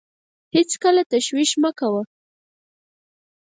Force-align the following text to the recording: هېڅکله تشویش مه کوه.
هېڅکله 0.55 1.01
تشویش 1.11 1.51
مه 1.61 1.71
کوه. 1.79 2.01